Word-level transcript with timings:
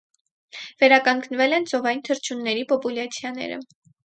Վերականգնվել 0.83 1.53
են 1.59 1.67
ծովային 1.73 2.01
թռչունների 2.09 2.65
պոպուլյացիաները։ 2.73 3.63